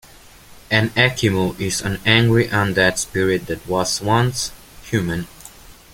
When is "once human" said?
4.01-5.27